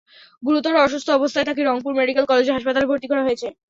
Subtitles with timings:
[0.43, 3.47] গুরুতর অসুস্থ অবস্থায় তাঁকে রংপুর মেডিকেল কলেজ হাসপাতালে ভর্তি করা হয়েছে।